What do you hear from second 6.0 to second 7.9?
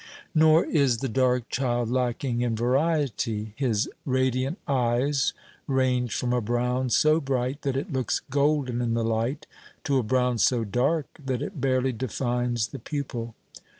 from a brown so bright that